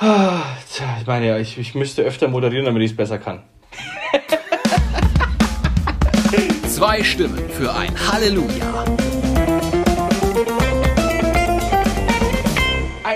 [1.00, 3.42] Ich meine ja, ich, ich müsste öfter moderieren, damit ich es besser kann.
[6.68, 8.84] Zwei Stimmen für ein Halleluja.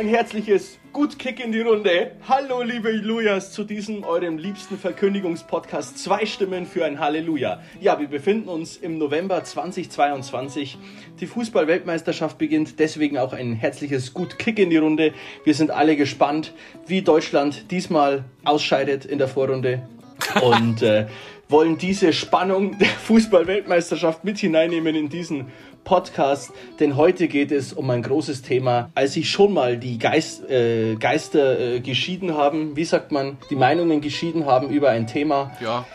[0.03, 2.17] Ein herzliches Gut Kick in die Runde.
[2.29, 7.63] Hallo liebe Lujas zu diesem eurem liebsten Verkündigungspodcast Zwei Stimmen für ein Halleluja.
[7.81, 10.77] Ja, wir befinden uns im November 2022.
[11.21, 15.13] Die Fußball-Weltmeisterschaft beginnt, deswegen auch ein herzliches Gut Kick in die Runde.
[15.45, 16.53] Wir sind alle gespannt,
[16.89, 19.89] wie Deutschland diesmal ausscheidet in der Vorrunde
[20.43, 21.07] und äh,
[21.49, 25.53] wollen diese Spannung der Fußball-Weltmeisterschaft mit hineinnehmen in diesen
[25.85, 28.91] Podcast, denn heute geht es um ein großes Thema.
[28.95, 33.57] Als sich schon mal die Geist, äh, Geister äh, geschieden haben, wie sagt man, die
[33.57, 35.53] Meinungen geschieden haben über ein Thema.
[35.61, 35.87] Ja.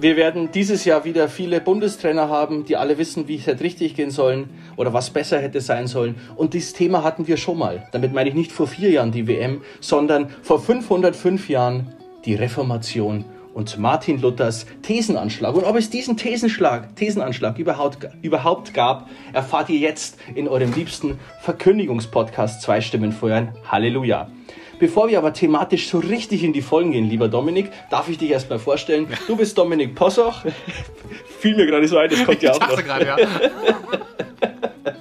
[0.00, 3.96] Wir werden dieses Jahr wieder viele Bundestrainer haben, die alle wissen, wie es hätte richtig
[3.96, 6.14] gehen sollen oder was besser hätte sein sollen.
[6.36, 7.88] Und dieses Thema hatten wir schon mal.
[7.90, 13.24] Damit meine ich nicht vor vier Jahren die WM, sondern vor 505 Jahren die Reformation
[13.58, 15.52] und Martin Luthers Thesenanschlag.
[15.52, 21.18] Und ob es diesen Thesenschlag, Thesenanschlag überhaupt, überhaupt gab, erfahrt ihr jetzt in eurem liebsten
[21.40, 23.56] Verkündigungspodcast Zwei Stimmen feuern.
[23.66, 24.30] Halleluja.
[24.78, 28.30] Bevor wir aber thematisch so richtig in die Vollen gehen, lieber Dominik, darf ich dich
[28.30, 29.08] erstmal vorstellen.
[29.26, 30.44] Du bist Dominik Possoch.
[31.40, 32.84] Fiel mir gerade so ein, das kommt ja auch noch.
[32.84, 33.16] Grad, ja.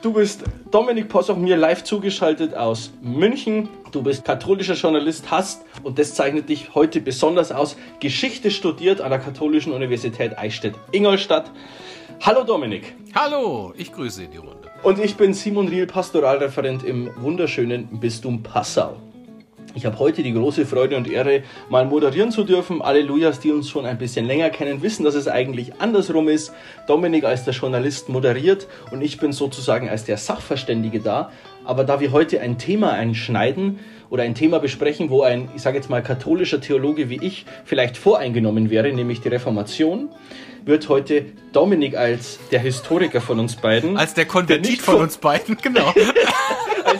[0.04, 3.68] Du bist Dominik Possoch mir live zugeschaltet aus München.
[3.92, 9.10] Du bist katholischer Journalist, hast, und das zeichnet dich heute besonders aus, Geschichte studiert an
[9.10, 11.52] der Katholischen Universität Eichstätt-Ingolstadt.
[12.22, 12.96] Hallo Dominik.
[13.16, 14.70] Hallo, ich grüße in die Runde.
[14.84, 18.98] Und ich bin Simon Riel, Pastoralreferent im wunderschönen Bistum Passau.
[19.76, 22.82] Ich habe heute die große Freude und Ehre, mal moderieren zu dürfen.
[22.82, 26.54] Allelujas, die uns schon ein bisschen länger kennen, wissen, dass es eigentlich andersrum ist.
[26.88, 31.32] Dominik als der Journalist moderiert und ich bin sozusagen als der Sachverständige da.
[31.64, 33.80] Aber da wir heute ein Thema einschneiden
[34.10, 37.98] oder ein Thema besprechen, wo ein, ich sage jetzt mal, katholischer Theologe wie ich vielleicht
[37.98, 40.10] voreingenommen wäre, nämlich die Reformation,
[40.68, 43.98] wird heute Dominik als der Historiker von uns beiden.
[43.98, 45.94] Als der Konvertit von, von uns beiden, genau.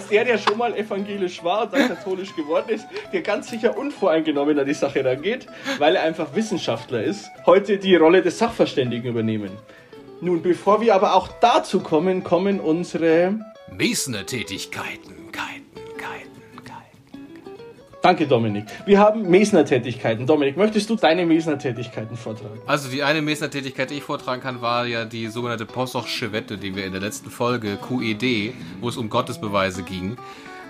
[0.10, 4.58] der, der schon mal evangelisch war und dann katholisch geworden ist, der ganz sicher unvoreingenommen
[4.60, 5.48] an die Sache rangeht,
[5.78, 9.52] weil er einfach Wissenschaftler ist, heute die Rolle des Sachverständigen übernehmen.
[10.20, 13.36] Nun, bevor wir aber auch dazu kommen, kommen unsere
[13.72, 15.18] Mesner-Tätigkeiten.
[18.08, 18.64] Danke, Dominik.
[18.86, 20.26] Wir haben Mesner-Tätigkeiten.
[20.26, 22.62] Dominik, möchtest du deine Mesner-Tätigkeiten vortragen?
[22.66, 26.74] Also die eine Mesner-Tätigkeit, die ich vortragen kann, war ja die sogenannte Possochsche Wette, die
[26.74, 30.16] wir in der letzten Folge QED, wo es um Gottesbeweise ging,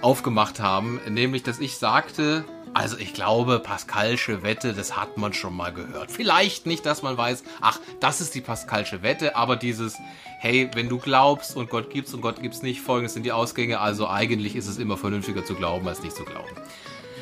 [0.01, 0.99] aufgemacht haben.
[1.07, 2.43] Nämlich, dass ich sagte,
[2.73, 6.09] also ich glaube, Pascalsche Wette, das hat man schon mal gehört.
[6.09, 9.95] Vielleicht nicht, dass man weiß, ach, das ist die Pascalsche Wette, aber dieses,
[10.39, 13.79] hey, wenn du glaubst und Gott gibt's und Gott gibt's nicht, folgendes sind die Ausgänge,
[13.79, 16.49] also eigentlich ist es immer vernünftiger zu glauben, als nicht zu glauben.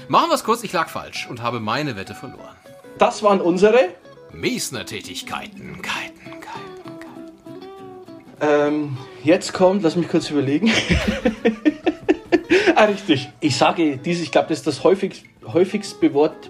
[0.07, 2.55] Machen wir es kurz, ich lag falsch und habe meine Wette verloren.
[2.99, 3.79] Das waren unsere
[4.31, 5.81] Mesner-Tätigkeiten.
[5.81, 7.65] Keiten, Keiten, Keiten.
[8.39, 10.71] Ähm, jetzt kommt, lass mich kurz überlegen.
[12.75, 13.29] ah, richtig.
[13.39, 15.99] Ich sage dies, ich glaube, das ist das häufigst, häufigst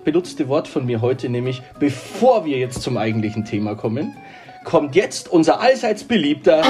[0.03, 4.17] benutzte Wort von mir heute, nämlich bevor wir jetzt zum eigentlichen Thema kommen,
[4.65, 6.61] kommt jetzt unser allseits beliebter.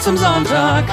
[0.00, 0.84] Zum Sonntag.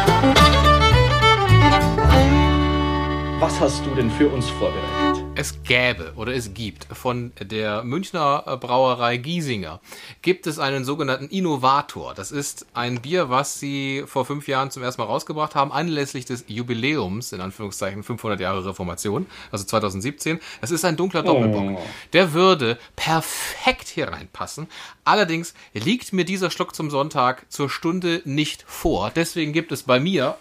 [3.40, 5.29] Was hast du denn für uns vorbereitet?
[5.40, 9.80] Es gäbe oder es gibt von der Münchner Brauerei Giesinger
[10.22, 12.14] gibt es einen sogenannten Innovator.
[12.14, 16.26] Das ist ein Bier, was sie vor fünf Jahren zum ersten Mal rausgebracht haben, anlässlich
[16.26, 20.42] des Jubiläums, in Anführungszeichen 500 Jahre Reformation, also 2017.
[20.60, 21.80] Das ist ein dunkler Doppelbock.
[21.80, 21.82] Oh.
[22.12, 24.68] Der würde perfekt hier reinpassen.
[25.06, 29.10] Allerdings liegt mir dieser Schluck zum Sonntag zur Stunde nicht vor.
[29.16, 30.36] Deswegen gibt es bei mir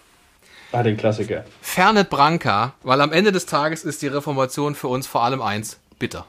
[0.71, 1.45] Ah, den Klassiker.
[1.62, 5.81] Fernet Branca, weil am Ende des Tages ist die Reformation für uns vor allem eins,
[5.99, 6.27] bitter.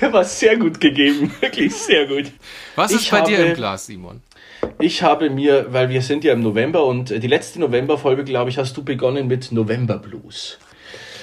[0.00, 2.32] War sehr gut gegeben, wirklich sehr gut.
[2.76, 4.22] Was ist ich bei habe, dir im Glas, Simon?
[4.78, 8.58] Ich habe mir, weil wir sind ja im November und die letzte Novemberfolge, glaube ich,
[8.58, 10.58] hast du begonnen mit November Blues.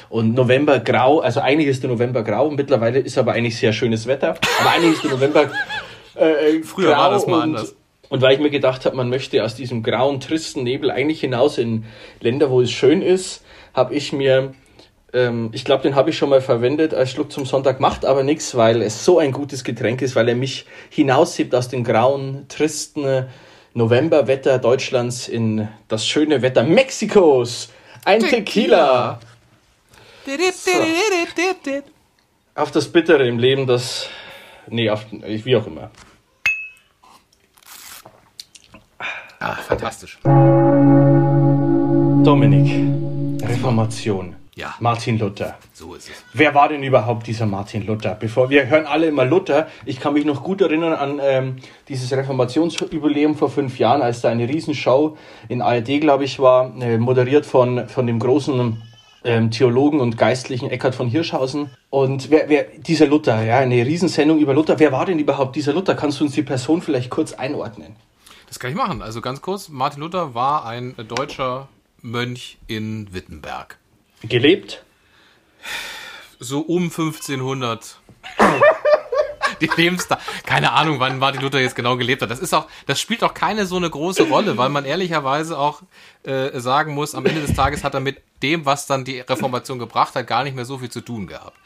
[0.09, 3.73] Und November grau, also eigentlich ist der November grau und mittlerweile ist aber eigentlich sehr
[3.73, 4.35] schönes Wetter.
[4.59, 5.49] Aber eigentlich ist der November
[6.15, 7.75] äh, äh, Früher war das mal und, anders.
[8.09, 11.57] Und weil ich mir gedacht habe, man möchte aus diesem grauen, tristen Nebel eigentlich hinaus
[11.57, 11.85] in
[12.19, 13.43] Länder, wo es schön ist,
[13.73, 14.53] habe ich mir,
[15.13, 18.23] ähm, ich glaube, den habe ich schon mal verwendet als Schluck zum Sonntag, macht aber
[18.23, 22.45] nichts, weil es so ein gutes Getränk ist, weil er mich hinaussiebt aus dem grauen,
[22.49, 23.25] tristen
[23.73, 27.69] Novemberwetter Deutschlands in das schöne Wetter Mexikos.
[28.05, 29.19] Ein Tequila.
[30.25, 30.51] Tequila.
[30.51, 31.81] So.
[32.55, 34.07] Auf das Bittere im Leben, das
[34.69, 35.91] Nee, auf, wie auch immer.
[39.39, 40.19] Ah, fantastisch.
[42.23, 44.35] Dominik, Reformation.
[44.55, 44.75] Ja.
[44.79, 45.57] Martin Luther.
[45.73, 46.23] So ist es.
[46.31, 48.15] Wer war denn überhaupt dieser Martin Luther?
[48.15, 49.67] Bevor wir hören alle immer Luther.
[49.85, 51.55] Ich kann mich noch gut erinnern an ähm,
[51.89, 55.17] dieses Reformationsjubiläum vor fünf Jahren, als da eine Riesenshow
[55.49, 58.81] in ARD, glaube ich, war, äh, moderiert von, von dem großen
[59.23, 61.69] ähm, Theologen und Geistlichen Eckhard von Hirschhausen.
[61.89, 64.79] Und wer, wer dieser Luther, ja, eine Riesensendung über Luther.
[64.79, 65.95] Wer war denn überhaupt dieser Luther?
[65.95, 67.95] Kannst du uns die Person vielleicht kurz einordnen?
[68.47, 69.01] Das kann ich machen.
[69.01, 71.69] Also ganz kurz, Martin Luther war ein deutscher
[72.01, 73.77] Mönch in Wittenberg.
[74.21, 74.83] Gelebt?
[76.39, 77.99] So um 1500.
[79.61, 80.19] die Lebensdauer.
[80.45, 82.31] Keine Ahnung, wann Martin Luther jetzt genau gelebt hat.
[82.31, 85.81] Das ist auch, das spielt auch keine so eine große Rolle, weil man ehrlicherweise auch
[86.23, 89.79] äh, sagen muss, am Ende des Tages hat er mit dem, was dann die Reformation
[89.79, 91.57] gebracht hat, gar nicht mehr so viel zu tun gehabt.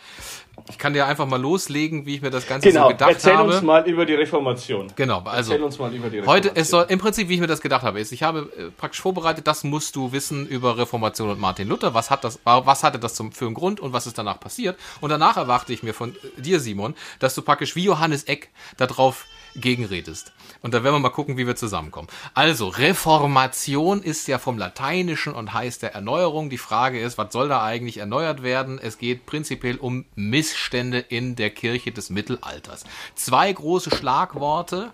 [0.70, 3.38] Ich kann dir einfach mal loslegen, wie ich mir das Ganze genau, so gedacht erzähl
[3.38, 3.54] habe.
[3.54, 4.92] uns mal über die Reformation.
[4.96, 6.52] Genau, also Erzähl uns mal über die Reformation.
[6.52, 8.72] heute, es soll im Prinzip, wie ich mir das gedacht habe, ist, ich habe äh,
[8.72, 11.94] praktisch vorbereitet, das musst du wissen über Reformation und Martin Luther.
[11.94, 14.78] Was hat das, was hatte das zum, für einen Grund und was ist danach passiert?
[15.00, 18.50] Und danach erwarte ich mir von äh, dir, Simon, dass du praktisch wie Johannes Eck
[18.78, 19.26] darauf
[19.58, 20.32] gegenredest.
[20.62, 22.08] Und da werden wir mal gucken, wie wir zusammenkommen.
[22.34, 26.50] Also, Reformation ist ja vom Lateinischen und heißt der Erneuerung.
[26.50, 28.80] Die Frage ist, was soll da eigentlich erneuert werden?
[28.82, 32.86] Es geht prinzipiell um Missstände in der Kirche des Mittelalters.
[33.16, 34.92] Zwei große Schlagworte.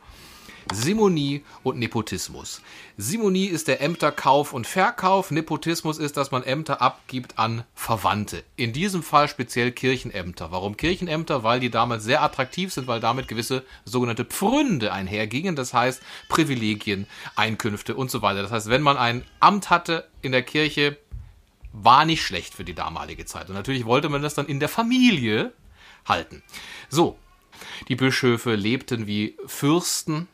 [0.71, 2.61] Simonie und Nepotismus.
[2.97, 5.31] Simonie ist der Ämterkauf und Verkauf.
[5.31, 8.43] Nepotismus ist, dass man Ämter abgibt an Verwandte.
[8.55, 10.51] In diesem Fall speziell Kirchenämter.
[10.51, 11.43] Warum Kirchenämter?
[11.43, 15.55] Weil die damals sehr attraktiv sind, weil damit gewisse sogenannte Pfründe einhergingen.
[15.55, 18.41] Das heißt Privilegien, Einkünfte und so weiter.
[18.41, 20.97] Das heißt, wenn man ein Amt hatte in der Kirche,
[21.73, 23.49] war nicht schlecht für die damalige Zeit.
[23.49, 25.51] Und natürlich wollte man das dann in der Familie
[26.05, 26.43] halten.
[26.89, 27.17] So,
[27.87, 30.27] die Bischöfe lebten wie Fürsten,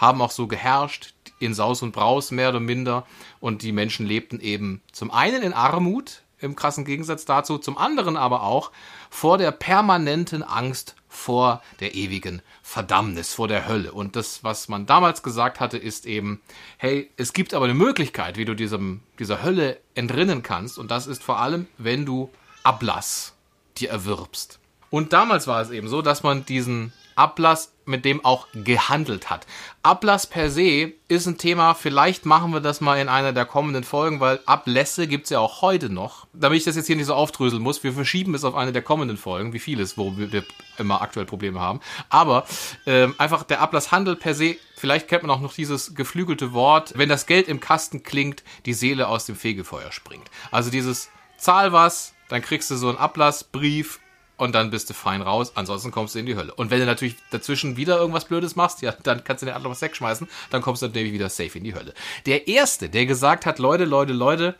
[0.00, 3.06] haben auch so geherrscht, in Saus und Braus mehr oder minder.
[3.40, 8.16] Und die Menschen lebten eben zum einen in Armut, im krassen Gegensatz dazu, zum anderen
[8.16, 8.70] aber auch
[9.10, 13.92] vor der permanenten Angst vor der ewigen Verdammnis, vor der Hölle.
[13.92, 16.40] Und das, was man damals gesagt hatte, ist eben,
[16.78, 20.78] hey, es gibt aber eine Möglichkeit, wie du diesem, dieser Hölle entrinnen kannst.
[20.78, 22.30] Und das ist vor allem, wenn du
[22.62, 23.34] Ablass
[23.76, 24.60] dir erwirbst.
[24.88, 29.46] Und damals war es eben so, dass man diesen Ablass mit dem auch gehandelt hat.
[29.82, 33.84] Ablass per se ist ein Thema, vielleicht machen wir das mal in einer der kommenden
[33.84, 36.26] Folgen, weil Ablässe gibt es ja auch heute noch.
[36.32, 38.82] Damit ich das jetzt hier nicht so aufdröseln muss, wir verschieben es auf eine der
[38.82, 40.44] kommenden Folgen, wie vieles, wo wir
[40.78, 41.80] immer aktuell Probleme haben.
[42.08, 42.46] Aber
[42.86, 47.08] ähm, einfach der Ablasshandel per se, vielleicht kennt man auch noch dieses geflügelte Wort, wenn
[47.08, 50.30] das Geld im Kasten klingt, die Seele aus dem Fegefeuer springt.
[50.50, 54.00] Also dieses Zahl was, dann kriegst du so einen Ablassbrief
[54.40, 56.54] und dann bist du fein raus, ansonsten kommst du in die Hölle.
[56.54, 59.72] Und wenn du natürlich dazwischen wieder irgendwas Blödes machst, ja, dann kannst du den anderen
[59.72, 61.92] was wegschmeißen, dann kommst du natürlich wieder safe in die Hölle.
[62.24, 64.56] Der Erste, der gesagt hat, Leute, Leute, Leute,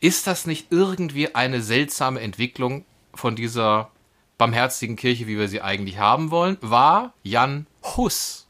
[0.00, 3.90] ist das nicht irgendwie eine seltsame Entwicklung von dieser
[4.38, 8.46] barmherzigen Kirche, wie wir sie eigentlich haben wollen, war Jan Hus.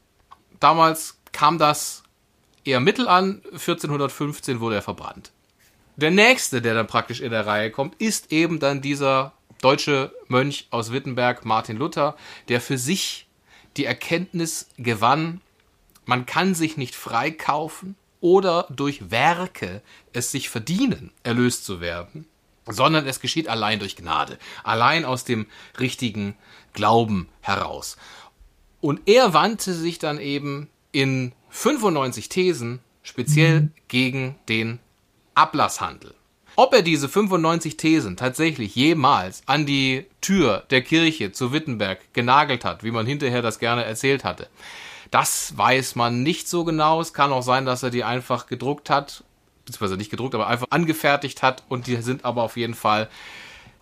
[0.61, 2.03] Damals kam das
[2.63, 5.31] eher mittel an, 1415 wurde er verbrannt.
[5.97, 10.67] Der nächste, der dann praktisch in der Reihe kommt, ist eben dann dieser deutsche Mönch
[10.69, 12.15] aus Wittenberg, Martin Luther,
[12.47, 13.27] der für sich
[13.77, 15.41] die Erkenntnis gewann,
[16.05, 19.81] man kann sich nicht freikaufen oder durch Werke
[20.13, 22.25] es sich verdienen, erlöst zu werden,
[22.65, 25.45] sondern es geschieht allein durch Gnade, allein aus dem
[25.79, 26.35] richtigen
[26.73, 27.97] Glauben heraus.
[28.81, 34.79] Und er wandte sich dann eben in 95 Thesen speziell gegen den
[35.35, 36.15] Ablasshandel.
[36.59, 42.65] Ob er diese 95 Thesen tatsächlich jemals an die Tür der Kirche zu Wittenberg genagelt
[42.65, 44.49] hat, wie man hinterher das gerne erzählt hatte,
[45.09, 46.99] das weiß man nicht so genau.
[46.99, 49.23] Es kann auch sein, dass er die einfach gedruckt hat,
[49.63, 53.07] beziehungsweise nicht gedruckt, aber einfach angefertigt hat und die sind aber auf jeden Fall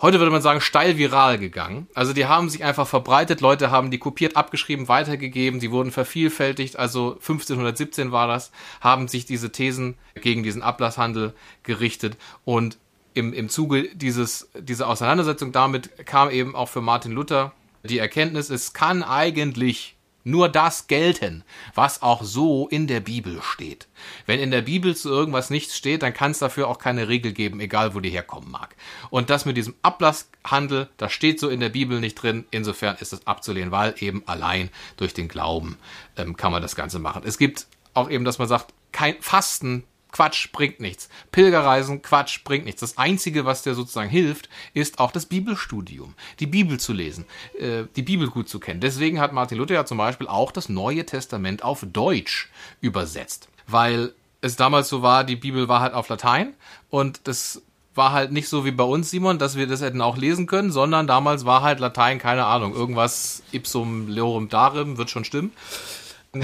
[0.01, 1.87] heute würde man sagen, steil viral gegangen.
[1.93, 6.77] Also die haben sich einfach verbreitet, Leute haben die kopiert, abgeschrieben, weitergegeben, die wurden vervielfältigt,
[6.77, 8.51] also 1517 war das,
[8.81, 12.77] haben sich diese Thesen gegen diesen Ablasshandel gerichtet und
[13.13, 18.49] im, im Zuge dieses, dieser Auseinandersetzung damit kam eben auch für Martin Luther die Erkenntnis,
[18.49, 19.96] es kann eigentlich
[20.27, 21.43] nur das gelten,
[21.73, 23.87] was auch so in der Bibel steht.
[24.25, 27.31] Wenn in der Bibel zu irgendwas nichts steht, dann kann es dafür auch keine Regel
[27.31, 28.75] geben, egal wo die herkommen mag.
[29.09, 32.45] Und das mit diesem Ablasshandel, das steht so in der Bibel nicht drin.
[32.51, 35.77] Insofern ist es abzulehnen, weil eben allein durch den Glauben
[36.17, 37.23] ähm, kann man das Ganze machen.
[37.25, 41.09] Es gibt auch eben, dass man sagt, kein Fasten Quatsch, bringt nichts.
[41.31, 42.81] Pilgerreisen, Quatsch, bringt nichts.
[42.81, 46.13] Das Einzige, was dir sozusagen hilft, ist auch das Bibelstudium.
[46.39, 47.25] Die Bibel zu lesen,
[47.59, 48.79] äh, die Bibel gut zu kennen.
[48.79, 52.49] Deswegen hat Martin Luther ja zum Beispiel auch das Neue Testament auf Deutsch
[52.81, 53.49] übersetzt.
[53.67, 56.53] Weil es damals so war, die Bibel war halt auf Latein
[56.89, 57.61] und das
[57.97, 60.71] war halt nicht so wie bei uns, Simon, dass wir das hätten auch lesen können,
[60.71, 65.51] sondern damals war halt Latein, keine Ahnung, irgendwas ipsum leorum darum, wird schon stimmen.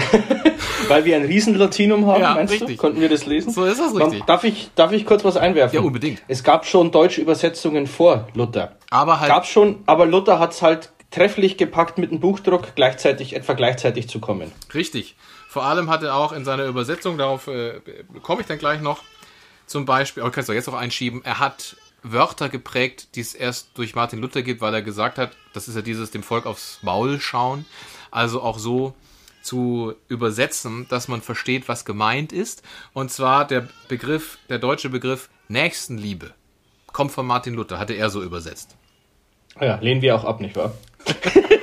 [0.87, 2.77] Weil wir ein Riesenlatinum haben, Ja, meinst richtig.
[2.77, 2.81] du?
[2.81, 3.51] Konnten wir das lesen?
[3.51, 4.23] So ist das richtig.
[4.25, 5.75] Darf ich, darf ich kurz was einwerfen?
[5.75, 6.21] Ja, unbedingt.
[6.27, 8.75] Es gab schon deutsche Übersetzungen vor Luther.
[8.89, 13.35] Aber halt Gab schon, aber Luther hat es halt trefflich gepackt, mit dem Buchdruck gleichzeitig,
[13.35, 14.51] etwa gleichzeitig zu kommen.
[14.73, 15.15] Richtig.
[15.47, 17.79] Vor allem hat er auch in seiner Übersetzung, darauf äh,
[18.23, 19.03] komme ich dann gleich noch,
[19.67, 23.69] zum Beispiel, aber kannst du jetzt auch einschieben, er hat Wörter geprägt, die es erst
[23.75, 26.79] durch Martin Luther gibt, weil er gesagt hat, das ist ja dieses dem Volk aufs
[26.81, 27.65] Maul schauen,
[28.11, 28.93] also auch so
[29.43, 32.63] zu übersetzen, dass man versteht, was gemeint ist.
[32.93, 36.31] Und zwar der Begriff, der deutsche Begriff Nächstenliebe
[36.91, 38.75] kommt von Martin Luther, hatte er so übersetzt.
[39.59, 40.73] Ja, lehnen wir auch ab, nicht wahr?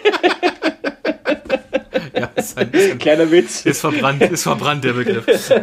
[2.12, 3.64] Ja, ist ein bisschen Kleiner Witz.
[3.64, 5.26] Ist verbrannt, ist verbrannt der Begriff.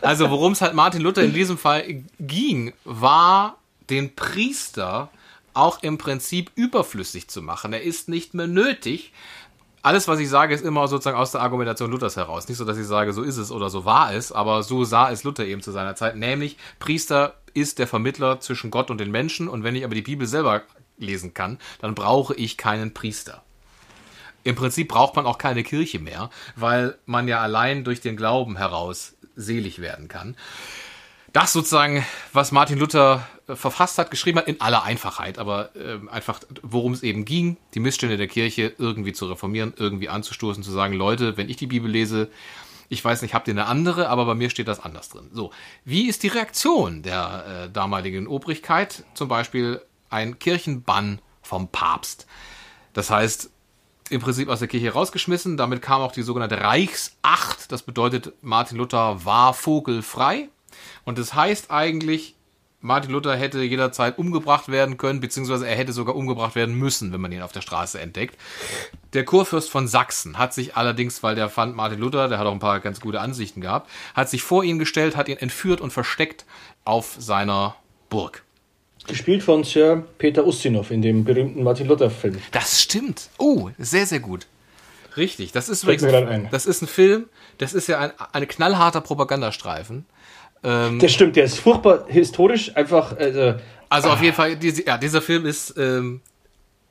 [0.00, 3.56] Also worum es halt Martin Luther in diesem Fall ging, war
[3.88, 5.08] den Priester
[5.54, 7.72] auch im Prinzip überflüssig zu machen.
[7.72, 9.12] Er ist nicht mehr nötig.
[9.84, 12.48] Alles, was ich sage, ist immer sozusagen aus der Argumentation Luthers heraus.
[12.48, 15.10] Nicht so, dass ich sage, so ist es oder so war es, aber so sah
[15.10, 16.16] es Luther eben zu seiner Zeit.
[16.16, 20.00] Nämlich, Priester ist der Vermittler zwischen Gott und den Menschen und wenn ich aber die
[20.00, 20.62] Bibel selber
[20.96, 23.42] lesen kann, dann brauche ich keinen Priester.
[24.42, 28.56] Im Prinzip braucht man auch keine Kirche mehr, weil man ja allein durch den Glauben
[28.56, 30.34] heraus selig werden kann.
[31.34, 36.08] Das sozusagen, was Martin Luther äh, verfasst hat, geschrieben hat, in aller Einfachheit, aber ähm,
[36.08, 40.70] einfach, worum es eben ging, die Missstände der Kirche irgendwie zu reformieren, irgendwie anzustoßen, zu
[40.70, 42.30] sagen, Leute, wenn ich die Bibel lese,
[42.88, 45.28] ich weiß nicht, habt ihr eine andere, aber bei mir steht das anders drin.
[45.32, 45.50] So,
[45.84, 49.02] wie ist die Reaktion der äh, damaligen Obrigkeit?
[49.14, 52.28] Zum Beispiel ein Kirchenbann vom Papst.
[52.92, 53.50] Das heißt,
[54.08, 55.56] im Prinzip aus der Kirche rausgeschmissen.
[55.56, 57.72] Damit kam auch die sogenannte Reichsacht.
[57.72, 60.48] Das bedeutet, Martin Luther war vogelfrei.
[61.04, 62.34] Und das heißt eigentlich,
[62.84, 67.20] Martin Luther hätte jederzeit umgebracht werden können, beziehungsweise er hätte sogar umgebracht werden müssen, wenn
[67.20, 68.36] man ihn auf der Straße entdeckt.
[69.14, 72.52] Der Kurfürst von Sachsen hat sich allerdings, weil der fand Martin Luther, der hat auch
[72.52, 75.94] ein paar ganz gute Ansichten gehabt, hat sich vor ihn gestellt, hat ihn entführt und
[75.94, 76.44] versteckt
[76.84, 77.74] auf seiner
[78.10, 78.42] Burg.
[79.06, 82.36] Gespielt von Sir Peter Ustinov in dem berühmten Martin Luther-Film.
[82.52, 83.30] Das stimmt.
[83.38, 84.46] Oh, sehr, sehr gut.
[85.16, 87.26] Richtig, das ist übrigens, das ist ein Film,
[87.58, 90.04] das ist ja ein, ein knallharter Propagandastreifen.
[90.98, 93.54] Das stimmt, der ist furchtbar historisch, einfach, also,
[93.90, 96.22] Also auf jeden Fall, diese, ja, dieser Film ist, ähm,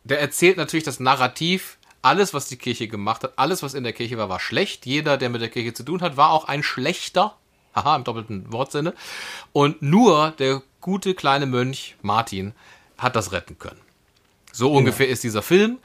[0.03, 3.94] der erzählt natürlich das Narrativ, alles, was die Kirche gemacht hat, alles, was in der
[3.94, 4.86] Kirche war, war schlecht.
[4.86, 7.36] Jeder, der mit der Kirche zu tun hat, war auch ein schlechter.
[7.74, 8.94] Haha, im doppelten Wortsinne.
[9.53, 12.53] Und nur der gute kleine Mönch Martin
[12.98, 13.80] hat das retten können.
[14.51, 15.80] So ungefähr ist dieser Film.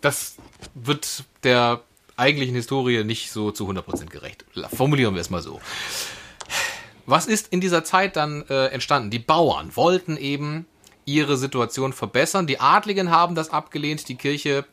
[0.00, 0.36] Das
[0.74, 1.80] wird der
[2.16, 4.44] eigentlichen Historie nicht so zu 100% gerecht.
[4.74, 5.60] Formulieren wir es mal so.
[7.06, 9.10] Was ist in dieser Zeit dann äh, entstanden?
[9.10, 10.66] Die Bauern wollten eben
[11.04, 12.46] ihre Situation verbessern.
[12.46, 14.08] Die Adligen haben das abgelehnt.
[14.08, 14.64] Die Kirche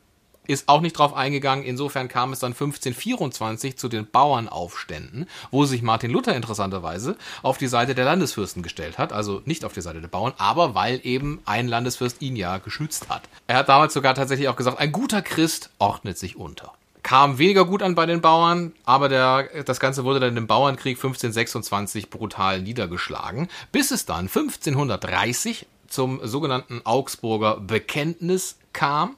[0.50, 1.64] ist auch nicht drauf eingegangen.
[1.64, 7.68] Insofern kam es dann 1524 zu den Bauernaufständen, wo sich Martin Luther interessanterweise auf die
[7.68, 9.14] Seite der Landesfürsten gestellt hat.
[9.14, 13.10] Also nicht auf die Seite der Bauern, aber weil eben ein Landesfürst ihn ja geschützt
[13.10, 13.24] hat.
[13.46, 17.66] Er hat damals sogar tatsächlich auch gesagt, ein guter Christ ordnet sich unter kam weniger
[17.66, 22.62] gut an bei den Bauern, aber der, das Ganze wurde dann im Bauernkrieg 1526 brutal
[22.62, 29.16] niedergeschlagen, bis es dann 1530 zum sogenannten Augsburger Bekenntnis kam,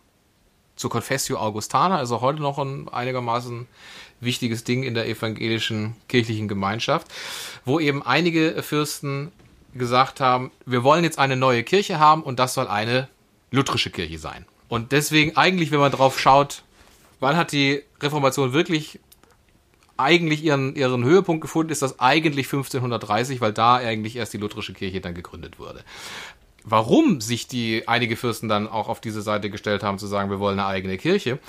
[0.75, 3.67] zur Confessio Augustana, also heute noch ein einigermaßen
[4.19, 7.07] wichtiges Ding in der evangelischen kirchlichen Gemeinschaft,
[7.65, 9.31] wo eben einige Fürsten
[9.73, 13.07] gesagt haben, wir wollen jetzt eine neue Kirche haben und das soll eine
[13.51, 14.45] lutherische Kirche sein.
[14.69, 16.63] Und deswegen eigentlich, wenn man drauf schaut,
[17.21, 18.99] wann hat die Reformation wirklich
[19.95, 24.73] eigentlich ihren, ihren Höhepunkt gefunden, ist das eigentlich 1530, weil da eigentlich erst die lutherische
[24.73, 25.83] Kirche dann gegründet wurde.
[26.63, 30.39] Warum sich die einige Fürsten dann auch auf diese Seite gestellt haben, zu sagen, wir
[30.39, 31.39] wollen eine eigene Kirche,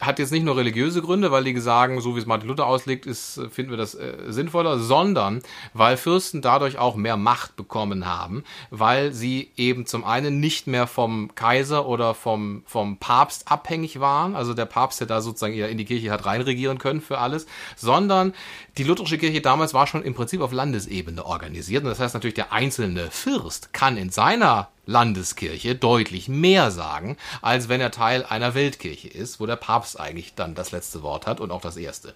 [0.00, 3.06] hat jetzt nicht nur religiöse Gründe, weil die sagen, so wie es Martin Luther auslegt,
[3.06, 5.42] ist, finden wir das äh, sinnvoller, sondern
[5.74, 10.86] weil Fürsten dadurch auch mehr Macht bekommen haben, weil sie eben zum einen nicht mehr
[10.86, 15.68] vom Kaiser oder vom, vom Papst abhängig waren, also der Papst, der da sozusagen eher
[15.68, 18.34] in die Kirche hat reinregieren können für alles, sondern
[18.76, 21.82] die lutherische Kirche damals war schon im Prinzip auf Landesebene organisiert.
[21.84, 27.68] Und das heißt natürlich, der einzelne Fürst kann in seiner Landeskirche deutlich mehr sagen, als
[27.68, 31.40] wenn er Teil einer Weltkirche ist, wo der Papst eigentlich dann das letzte Wort hat
[31.40, 32.14] und auch das erste.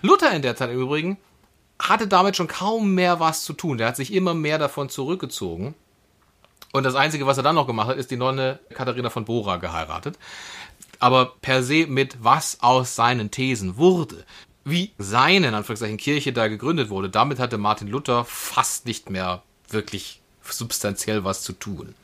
[0.00, 1.18] Luther in der Zeit im Übrigen
[1.78, 3.76] hatte damit schon kaum mehr was zu tun.
[3.76, 5.74] Der hat sich immer mehr davon zurückgezogen.
[6.72, 9.58] Und das Einzige, was er dann noch gemacht hat, ist die Nonne Katharina von Bora
[9.58, 10.18] geheiratet.
[11.00, 14.24] Aber per se mit was aus seinen Thesen wurde.
[14.64, 19.42] Wie seine, in Anführungszeichen, Kirche da gegründet wurde, damit hatte Martin Luther fast nicht mehr
[19.68, 21.94] wirklich substanziell was zu tun.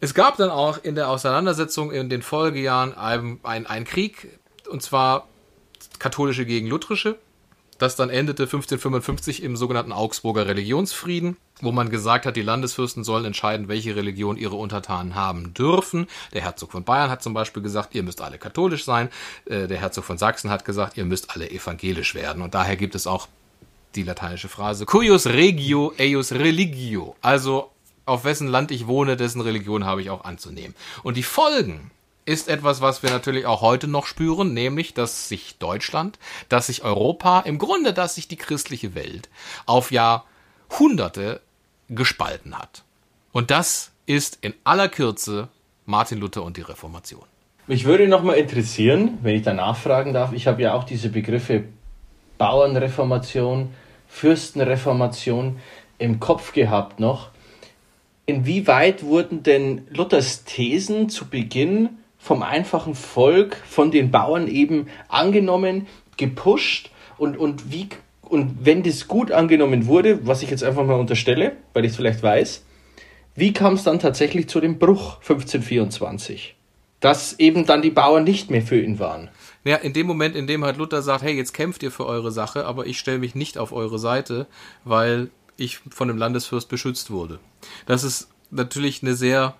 [0.00, 5.28] Es gab dann auch in der Auseinandersetzung in den Folgejahren einen ein Krieg, und zwar
[5.98, 7.18] katholische gegen lutherische.
[7.78, 13.24] Das dann endete 1555 im sogenannten Augsburger Religionsfrieden, wo man gesagt hat, die Landesfürsten sollen
[13.24, 16.06] entscheiden, welche Religion ihre Untertanen haben dürfen.
[16.32, 19.08] Der Herzog von Bayern hat zum Beispiel gesagt, ihr müsst alle katholisch sein.
[19.46, 22.42] Äh, der Herzog von Sachsen hat gesagt, ihr müsst alle evangelisch werden.
[22.42, 23.26] Und daher gibt es auch
[23.94, 27.16] die lateinische Phrase cuius regio eius religio.
[27.20, 27.70] Also
[28.04, 30.74] auf wessen Land ich wohne, dessen Religion habe ich auch anzunehmen.
[31.02, 31.90] Und die Folgen
[32.24, 36.18] ist etwas, was wir natürlich auch heute noch spüren, nämlich, dass sich Deutschland,
[36.48, 39.28] dass sich Europa, im Grunde, dass sich die christliche Welt
[39.66, 41.40] auf Jahrhunderte
[41.88, 42.84] gespalten hat.
[43.32, 45.48] Und das ist in aller Kürze
[45.84, 47.24] Martin Luther und die Reformation.
[47.66, 51.08] Mich würde noch mal interessieren, wenn ich da nachfragen darf, ich habe ja auch diese
[51.08, 51.64] Begriffe
[52.38, 53.72] Bauernreformation,
[54.12, 55.56] Fürstenreformation
[55.98, 57.30] im Kopf gehabt noch.
[58.26, 61.88] Inwieweit wurden denn Luthers Thesen zu Beginn
[62.18, 67.88] vom einfachen Volk, von den Bauern eben angenommen, gepusht und, und wie
[68.22, 71.96] und wenn das gut angenommen wurde, was ich jetzt einfach mal unterstelle, weil ich es
[71.96, 72.64] vielleicht weiß,
[73.34, 76.54] wie kam es dann tatsächlich zu dem Bruch 1524?
[77.00, 79.28] Dass eben dann die Bauern nicht mehr für ihn waren.
[79.64, 82.32] Ja, in dem Moment, in dem halt Luther sagt, hey, jetzt kämpft ihr für eure
[82.32, 84.46] Sache, aber ich stelle mich nicht auf eure Seite,
[84.84, 87.38] weil ich von dem Landesfürst beschützt wurde.
[87.86, 89.54] Das ist natürlich eine sehr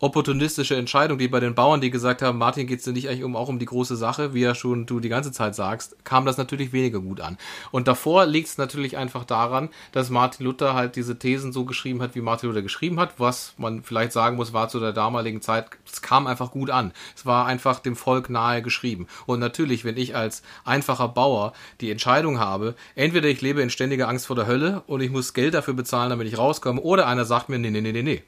[0.00, 3.34] opportunistische Entscheidung, die bei den Bauern, die gesagt haben, Martin, geht's dir nicht eigentlich um,
[3.34, 6.36] auch um die große Sache, wie ja schon du die ganze Zeit sagst, kam das
[6.36, 7.36] natürlich weniger gut an.
[7.72, 12.00] Und davor liegt es natürlich einfach daran, dass Martin Luther halt diese Thesen so geschrieben
[12.00, 15.42] hat, wie Martin Luther geschrieben hat, was man vielleicht sagen muss, war zu der damaligen
[15.42, 16.92] Zeit, es kam einfach gut an.
[17.16, 19.08] Es war einfach dem Volk nahe geschrieben.
[19.26, 24.08] Und natürlich, wenn ich als einfacher Bauer die Entscheidung habe, entweder ich lebe in ständiger
[24.08, 27.24] Angst vor der Hölle und ich muss Geld dafür bezahlen, damit ich rauskomme, oder einer
[27.24, 28.22] sagt mir, nee, nee, nee, nee, nee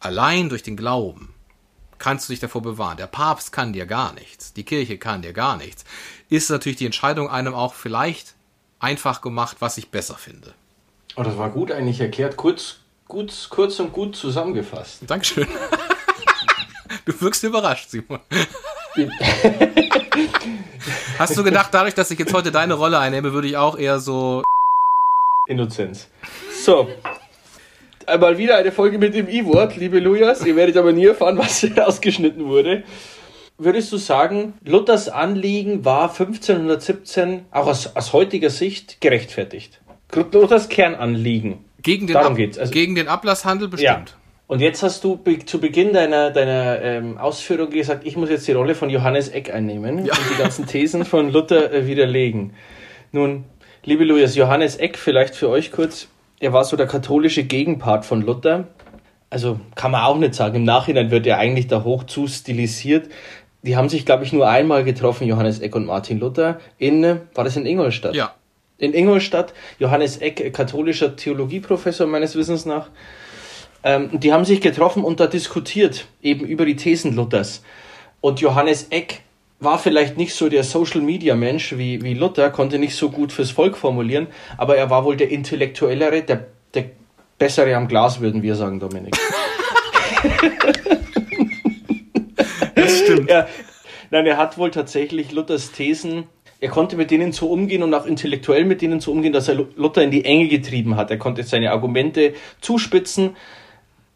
[0.00, 1.34] Allein durch den Glauben
[1.98, 2.96] kannst du dich davor bewahren.
[2.96, 5.84] Der Papst kann dir gar nichts, die Kirche kann dir gar nichts.
[6.28, 8.34] Ist natürlich die Entscheidung einem auch vielleicht
[8.78, 10.54] einfach gemacht, was ich besser finde.
[11.16, 15.02] Oh, das war gut eigentlich erklärt, kurz, gut, kurz und gut zusammengefasst.
[15.06, 15.46] Dankeschön.
[17.06, 18.20] Du wirkst überrascht, Simon.
[21.18, 24.00] Hast du gedacht, dadurch, dass ich jetzt heute deine Rolle einnehme, würde ich auch eher
[24.00, 24.42] so.
[25.46, 26.08] Innozenz.
[26.64, 26.88] So,
[28.06, 30.44] Einmal wieder eine Folge mit dem I-Wort, liebe Lujas.
[30.44, 32.84] Ihr werdet aber nie erfahren, was ausgeschnitten wurde.
[33.56, 39.80] Würdest du sagen, Luthers Anliegen war 1517 auch aus, aus heutiger Sicht gerechtfertigt?
[40.12, 41.64] Luthers Kernanliegen.
[41.82, 42.58] Gegen den, Darum geht's.
[42.58, 44.10] Also, gegen den Ablasshandel bestimmt.
[44.10, 44.16] Ja.
[44.46, 48.52] Und jetzt hast du zu Beginn deiner, deiner ähm, Ausführung gesagt, ich muss jetzt die
[48.52, 50.12] Rolle von Johannes Eck einnehmen ja.
[50.12, 52.52] und die ganzen Thesen von Luther äh, widerlegen.
[53.12, 53.44] Nun,
[53.84, 56.08] liebe Lujas, Johannes Eck, vielleicht für euch kurz,
[56.44, 58.68] er war so der katholische Gegenpart von Luther.
[59.30, 60.56] Also kann man auch nicht sagen.
[60.56, 63.08] Im Nachhinein wird er eigentlich da hoch zu stilisiert.
[63.62, 66.60] Die haben sich, glaube ich, nur einmal getroffen, Johannes Eck und Martin Luther.
[66.76, 67.02] In,
[67.34, 68.14] war das in Ingolstadt?
[68.14, 68.34] Ja.
[68.76, 69.54] In Ingolstadt.
[69.78, 72.90] Johannes Eck, katholischer Theologieprofessor meines Wissens nach.
[73.82, 77.62] Ähm, die haben sich getroffen und da diskutiert, eben über die Thesen Luthers.
[78.20, 79.22] Und Johannes Eck
[79.64, 83.32] war vielleicht nicht so der Social Media Mensch wie, wie Luther, konnte nicht so gut
[83.32, 86.84] fürs Volk formulieren, aber er war wohl der intellektuellere, der, der
[87.38, 89.14] bessere am Glas, würden wir sagen, Dominik.
[92.74, 93.30] das stimmt.
[93.30, 93.48] Er,
[94.10, 96.24] nein, er hat wohl tatsächlich Luthers Thesen,
[96.60, 99.54] er konnte mit denen so umgehen und auch intellektuell mit denen so umgehen, dass er
[99.54, 101.10] Luther in die Enge getrieben hat.
[101.10, 103.36] Er konnte seine Argumente zuspitzen,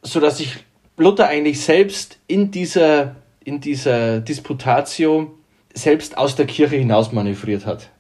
[0.03, 0.57] sodass sich
[0.97, 3.17] Luther eigentlich selbst in dieser
[3.49, 5.38] in dieser Disputatio
[5.75, 7.91] selbst aus der Kirche hinaus manövriert hat.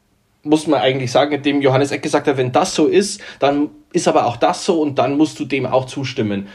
[0.43, 4.09] Muss man eigentlich sagen, indem Johannes Eck gesagt hat, wenn das so ist, dann ist
[4.09, 6.49] aber auch das so und dann musst du dem auch zustimmen.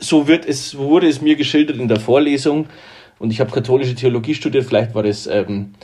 [0.00, 2.66] So wird es, wurde es mir geschildert in der Vorlesung
[3.18, 5.74] und ich habe katholische Theologie studiert, vielleicht war das ähm,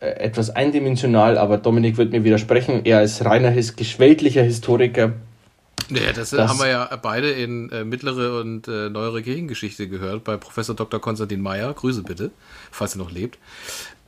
[0.00, 2.82] äh, etwas eindimensional, aber Dominik wird mir widersprechen.
[2.84, 5.14] Er ist reiner weltlicher Historiker
[5.90, 10.24] ja, das, das, haben wir ja beide in äh, mittlere und äh, neuere Kirchengeschichte gehört,
[10.24, 11.00] bei Professor Dr.
[11.00, 11.72] Konstantin Meyer.
[11.74, 12.30] Grüße bitte,
[12.70, 13.38] falls er noch lebt.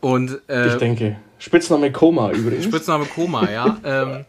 [0.07, 1.17] Und, äh, ich denke.
[1.41, 2.65] Spitzname Koma übrigens.
[2.65, 3.77] Spitzname Koma, ja.
[3.85, 4.25] ähm,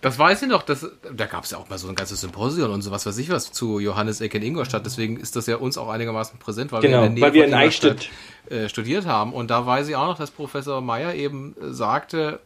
[0.00, 2.72] das weiß ich noch, das, da gab es ja auch mal so ein ganzes Symposium
[2.72, 4.84] und so was weiß ich was zu Johannes Eck in Ingolstadt.
[4.84, 7.44] Deswegen ist das ja uns auch einigermaßen präsent, weil genau, wir in der Nähe wir
[7.44, 8.10] in Eichstätt
[8.48, 9.32] äh, studiert haben.
[9.32, 12.40] Und da weiß ich auch noch, dass Professor Meyer eben sagte,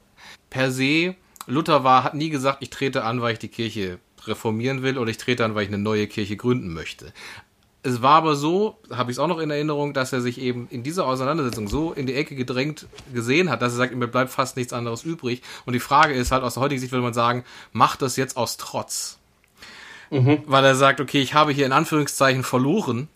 [0.51, 1.15] per se
[1.47, 5.11] Luther war, hat nie gesagt, ich trete an, weil ich die Kirche reformieren will oder
[5.11, 7.15] ich trete an, weil ich eine neue Kirche gründen möchte.
[7.87, 10.69] Es war aber so, habe ich es auch noch in Erinnerung, dass er sich eben
[10.71, 14.31] in dieser Auseinandersetzung so in die Ecke gedrängt gesehen hat, dass er sagt, mir bleibt
[14.31, 15.43] fast nichts anderes übrig.
[15.67, 18.39] Und die Frage ist halt aus der heutigen Sicht, würde man sagen, macht das jetzt
[18.39, 19.19] aus Trotz?
[20.11, 20.39] Mhm.
[20.47, 23.09] Weil er sagt, okay, ich habe hier in Anführungszeichen verloren.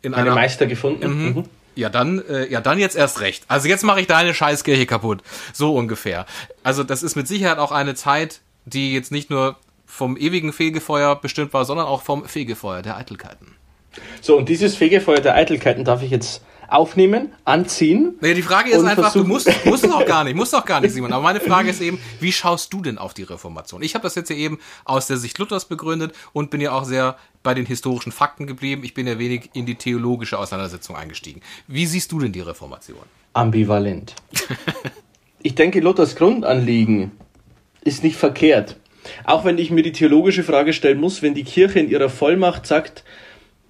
[0.00, 1.06] In Eine einer Meister gefunden.
[1.06, 1.34] Mhm.
[1.34, 1.44] Mhm.
[1.74, 3.44] Ja, dann, äh, ja, dann jetzt erst recht.
[3.48, 5.22] Also jetzt mache ich deine Scheißkirche kaputt.
[5.52, 6.24] So ungefähr.
[6.62, 11.14] Also das ist mit Sicherheit auch eine Zeit, die jetzt nicht nur vom ewigen Fegefeuer
[11.14, 13.57] bestimmt war, sondern auch vom Fegefeuer der Eitelkeiten.
[14.20, 18.16] So, und dieses Fegefeuer der Eitelkeiten darf ich jetzt aufnehmen, anziehen.
[18.20, 20.92] Naja, die Frage ist einfach, du musst, musst doch gar nicht, musst doch gar nicht,
[20.92, 21.12] Simon.
[21.14, 23.82] Aber meine Frage ist eben, wie schaust du denn auf die Reformation?
[23.82, 26.84] Ich habe das jetzt ja eben aus der Sicht Luthers begründet und bin ja auch
[26.84, 28.84] sehr bei den historischen Fakten geblieben.
[28.84, 31.40] Ich bin ja wenig in die theologische Auseinandersetzung eingestiegen.
[31.66, 32.98] Wie siehst du denn die Reformation?
[33.32, 34.14] Ambivalent.
[35.42, 37.12] ich denke, Luthers Grundanliegen
[37.82, 38.76] ist nicht verkehrt.
[39.24, 42.66] Auch wenn ich mir die theologische Frage stellen muss, wenn die Kirche in ihrer Vollmacht
[42.66, 43.04] sagt,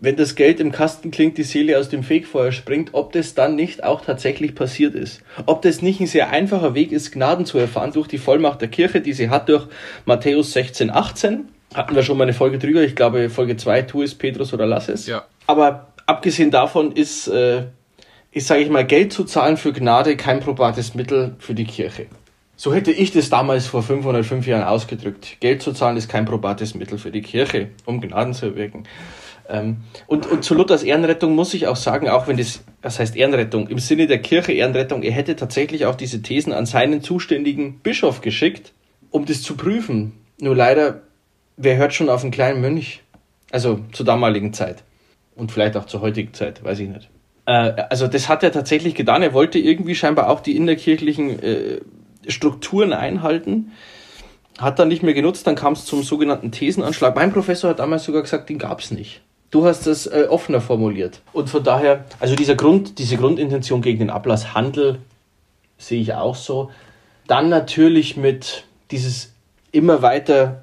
[0.01, 3.57] wenn das Geld im Kasten klingt, die Seele aus dem Fegfeuer springt, ob das dann
[3.57, 5.23] nicht auch tatsächlich passiert ist.
[5.47, 8.69] Ob das nicht ein sehr einfacher Weg ist, Gnaden zu erfahren durch die Vollmacht der
[8.69, 9.67] Kirche, die sie hat durch
[10.05, 11.49] Matthäus 16, 18.
[11.75, 14.67] Hatten wir schon mal eine Folge drüber, ich glaube Folge 2, tu es Petrus oder
[14.67, 15.07] lass es.
[15.07, 15.25] Ja.
[15.47, 17.65] Aber abgesehen davon ist, äh,
[18.31, 22.07] ist sage ich mal, Geld zu zahlen für Gnade kein probates Mittel für die Kirche.
[22.57, 25.37] So hätte ich das damals vor 505 Jahren ausgedrückt.
[25.41, 28.85] Geld zu zahlen ist kein probates Mittel für die Kirche, um Gnaden zu erwirken.
[29.49, 33.17] Ähm, und, und zu Luthers Ehrenrettung muss ich auch sagen, auch wenn das, das heißt
[33.17, 37.81] Ehrenrettung, im Sinne der Kirche Ehrenrettung, er hätte tatsächlich auch diese Thesen an seinen zuständigen
[37.81, 38.73] Bischof geschickt,
[39.11, 40.13] um das zu prüfen.
[40.41, 41.03] Nur leider,
[41.57, 43.03] wer hört schon auf einen kleinen Mönch?
[43.51, 44.85] Also zur damaligen Zeit.
[45.35, 47.09] Und vielleicht auch zur heutigen Zeit, weiß ich nicht.
[47.47, 47.53] Äh,
[47.89, 49.23] also das hat er tatsächlich getan.
[49.23, 51.81] Er wollte irgendwie scheinbar auch die innerkirchlichen äh,
[52.27, 53.73] Strukturen einhalten
[54.59, 57.15] hat dann nicht mehr genutzt, dann kam es zum sogenannten Thesenanschlag.
[57.15, 59.23] Mein Professor hat damals sogar gesagt, den gab es nicht.
[59.51, 61.21] Du hast es äh, offener formuliert.
[61.33, 64.99] Und von daher, also dieser Grund, diese Grundintention gegen den Ablass Handel
[65.79, 66.71] sehe ich auch so.
[67.27, 69.33] Dann natürlich mit dieses
[69.73, 70.63] immer weiter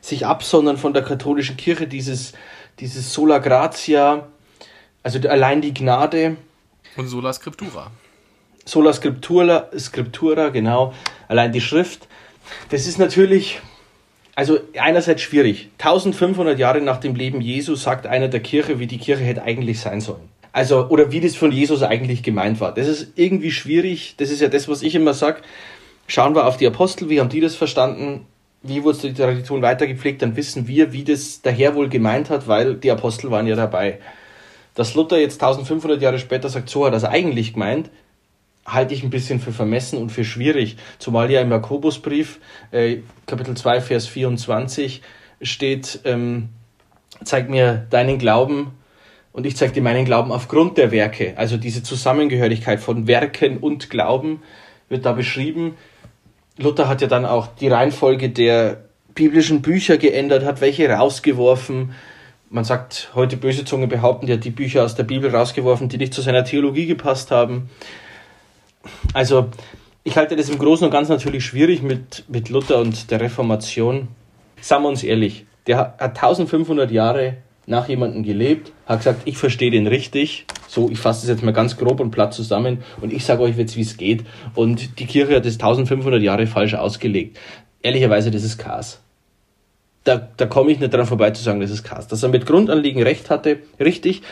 [0.00, 2.32] sich absondern von der katholischen Kirche, dieses,
[2.80, 4.28] dieses Sola Gratia,
[5.02, 6.36] also allein die Gnade.
[6.96, 7.90] Und Sola Scriptura.
[8.64, 10.92] Sola Scriptura, Scriptura, genau.
[11.28, 12.06] Allein die Schrift.
[12.68, 13.60] Das ist natürlich
[14.38, 15.68] also einerseits schwierig.
[15.78, 19.80] 1500 Jahre nach dem Leben Jesu sagt einer der Kirche, wie die Kirche hätte eigentlich
[19.80, 20.28] sein sollen.
[20.52, 22.72] Also, oder wie das von Jesus eigentlich gemeint war.
[22.72, 24.14] Das ist irgendwie schwierig.
[24.16, 25.40] Das ist ja das, was ich immer sage.
[26.06, 28.26] Schauen wir auf die Apostel, wie haben die das verstanden?
[28.62, 30.22] Wie wurde die Tradition weitergepflegt?
[30.22, 33.56] Dann wissen wir, wie das der Herr wohl gemeint hat, weil die Apostel waren ja
[33.56, 33.98] dabei.
[34.76, 37.90] Dass Luther jetzt 1500 Jahre später sagt, so hat er es eigentlich gemeint,
[38.68, 42.38] halte ich ein bisschen für vermessen und für schwierig, zumal ja im Jakobusbrief,
[42.70, 45.02] äh, Kapitel 2, Vers 24
[45.42, 46.50] steht, ähm,
[47.24, 48.72] zeig mir deinen Glauben
[49.32, 51.34] und ich zeige dir meinen Glauben aufgrund der Werke.
[51.36, 54.42] Also diese Zusammengehörigkeit von Werken und Glauben
[54.88, 55.76] wird da beschrieben.
[56.56, 61.92] Luther hat ja dann auch die Reihenfolge der biblischen Bücher geändert, hat welche rausgeworfen.
[62.50, 65.98] Man sagt, heute böse Zungen behaupten, er hat die Bücher aus der Bibel rausgeworfen, die
[65.98, 67.68] nicht zu seiner Theologie gepasst haben.
[69.14, 69.48] Also
[70.04, 74.08] ich halte das im Großen und Ganzen natürlich schwierig mit, mit Luther und der Reformation.
[74.60, 79.70] Sagen wir uns ehrlich, der hat 1500 Jahre nach jemandem gelebt, hat gesagt, ich verstehe
[79.70, 80.46] den richtig.
[80.66, 83.56] So, ich fasse das jetzt mal ganz grob und platt zusammen und ich sage euch
[83.56, 84.24] jetzt, wie es geht.
[84.54, 87.38] Und die Kirche hat das 1500 Jahre falsch ausgelegt.
[87.82, 89.00] Ehrlicherweise, das ist Chaos.
[90.04, 92.06] Da, da komme ich nicht dran vorbei zu sagen, das ist Chaos.
[92.06, 94.22] Dass er mit Grundanliegen recht hatte, richtig.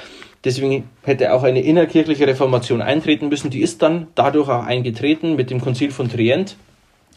[0.47, 3.51] Deswegen hätte auch eine innerkirchliche Reformation eintreten müssen.
[3.51, 6.57] Die ist dann dadurch auch eingetreten mit dem Konzil von Trient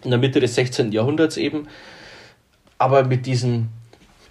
[0.03, 0.91] in der Mitte des 16.
[0.91, 1.67] Jahrhunderts eben.
[2.79, 3.69] Aber mit diesen,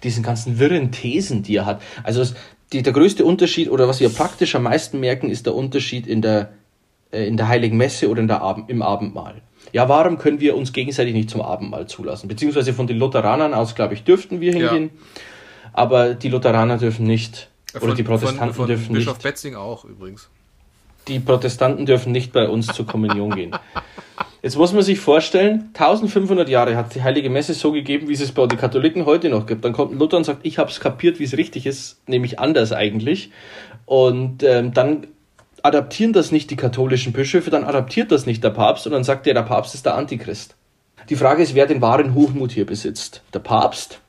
[0.03, 1.81] diesen ganzen wirren Thesen, die er hat.
[2.03, 2.25] Also
[2.73, 6.21] die, der größte Unterschied oder was wir praktisch am meisten merken, ist der Unterschied in
[6.21, 6.51] der,
[7.13, 9.35] äh, in der Heiligen Messe oder in der Abend, im Abendmahl.
[9.71, 12.27] Ja, warum können wir uns gegenseitig nicht zum Abendmahl zulassen?
[12.27, 14.91] Beziehungsweise von den Lutheranern aus, glaube ich, dürften wir hingehen.
[14.93, 15.21] Ja.
[15.71, 19.23] Aber die Lutheraner dürfen nicht von, Oder die Protestanten von, von dürfen Bischof nicht.
[19.23, 20.29] Betzing auch übrigens.
[21.07, 23.55] Die Protestanten dürfen nicht bei uns zur Kommunion gehen.
[24.41, 28.21] Jetzt muss man sich vorstellen, 1500 Jahre hat die Heilige Messe so gegeben, wie es
[28.21, 29.65] es bei den Katholiken heute noch gibt.
[29.65, 32.71] Dann kommt Luther und sagt, ich habe es kapiert, wie es richtig ist, nämlich anders
[32.71, 33.31] eigentlich.
[33.85, 35.07] Und ähm, dann
[35.61, 39.27] adaptieren das nicht die katholischen Bischöfe, dann adaptiert das nicht der Papst und dann sagt
[39.27, 40.55] er, der Papst ist der Antichrist.
[41.09, 43.23] Die Frage ist, wer den wahren Hochmut hier besitzt.
[43.33, 43.99] Der Papst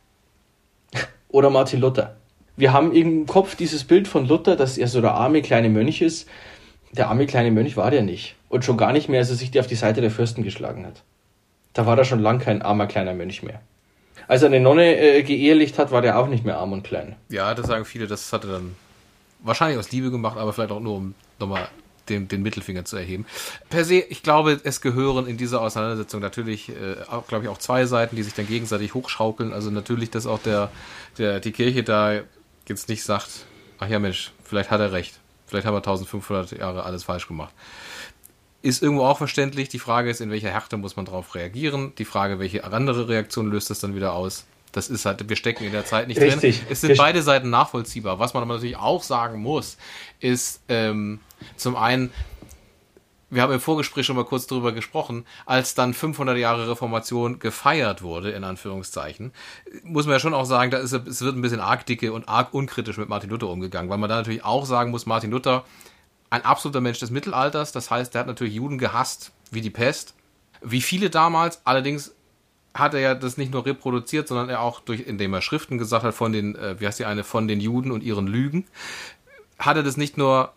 [1.29, 2.20] oder Martin Luther?
[2.57, 6.03] Wir haben im Kopf dieses Bild von Luther, dass er so der arme kleine Mönch
[6.03, 6.29] ist.
[6.93, 8.37] Der arme kleine Mönch war der nicht.
[8.49, 11.03] Und schon gar nicht mehr, als er sich auf die Seite der Fürsten geschlagen hat.
[11.73, 13.61] Da war er schon lang kein armer kleiner Mönch mehr.
[14.27, 17.17] Als er eine Nonne äh, geehelicht hat, war der auch nicht mehr arm und klein.
[17.29, 18.77] Ja, das sagen viele, das hat er dann
[19.43, 21.69] wahrscheinlich aus Liebe gemacht, aber vielleicht auch nur, um nochmal
[22.09, 23.25] den, den Mittelfinger zu erheben.
[23.71, 26.97] Per se, ich glaube, es gehören in dieser Auseinandersetzung natürlich, äh,
[27.29, 29.53] glaube ich, auch zwei Seiten, die sich dann gegenseitig hochschaukeln.
[29.53, 30.71] Also natürlich, dass auch der,
[31.19, 32.21] der, die Kirche da
[32.71, 33.47] jetzt nicht sagt,
[33.79, 35.19] ach ja Mensch, vielleicht hat er recht.
[35.47, 37.53] Vielleicht haben wir 1500 Jahre alles falsch gemacht.
[38.63, 39.69] Ist irgendwo auch verständlich.
[39.69, 41.93] Die Frage ist, in welcher Härte muss man darauf reagieren?
[41.99, 44.47] Die Frage, welche andere Reaktion löst das dann wieder aus?
[44.73, 46.59] Das ist halt, wir stecken in der Zeit nicht Richtig.
[46.59, 46.67] drin.
[46.71, 48.19] Es sind beide Seiten nachvollziehbar.
[48.19, 49.77] Was man aber natürlich auch sagen muss,
[50.21, 51.19] ist ähm,
[51.57, 52.13] zum einen,
[53.31, 58.03] wir haben im Vorgespräch schon mal kurz darüber gesprochen, als dann 500 Jahre Reformation gefeiert
[58.03, 59.33] wurde, in Anführungszeichen,
[59.85, 62.29] muss man ja schon auch sagen, da ist, es wird ein bisschen arg dicke und
[62.29, 65.65] arg unkritisch mit Martin Luther umgegangen, weil man da natürlich auch sagen muss, Martin Luther,
[66.29, 70.15] ein absoluter Mensch des Mittelalters, das heißt, der hat natürlich Juden gehasst, wie die Pest,
[70.63, 72.13] wie viele damals, allerdings
[72.75, 76.05] hat er ja das nicht nur reproduziert, sondern er auch durch, indem er Schriften gesagt
[76.05, 78.67] hat von den, äh, wie heißt die eine, von den Juden und ihren Lügen,
[79.59, 80.53] hat er das nicht nur